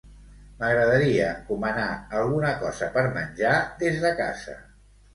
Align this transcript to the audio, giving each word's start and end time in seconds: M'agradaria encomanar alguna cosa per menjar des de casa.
M'agradaria 0.63 1.27
encomanar 1.33 1.85
alguna 2.23 2.57
cosa 2.65 2.91
per 2.99 3.07
menjar 3.21 3.55
des 3.87 4.05
de 4.09 4.19
casa. 4.27 4.61